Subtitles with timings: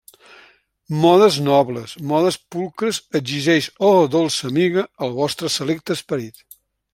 [1.01, 6.45] -Modes nobles, modes pulcres exigeix, oh, dolça amiga!, el vostre selecte esperit.